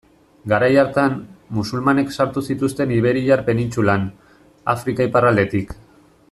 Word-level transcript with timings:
Garai 0.51 0.69
hartan, 0.83 1.17
musulmanek 1.57 2.09
sartu 2.17 2.43
zituzten 2.47 2.95
Iberiar 2.97 3.45
penintsulan, 3.51 4.09
Afrika 4.75 5.09
iparraldetik. 5.13 5.77